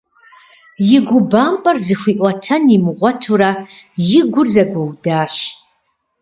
И 0.97 0.99
губампӏэр 1.07 1.77
зыхуиӏуэтэн 1.85 2.63
имыгъуэтурэ 2.75 3.51
и 4.17 4.21
гур 4.31 4.47
зэгуэудащ. 4.53 5.35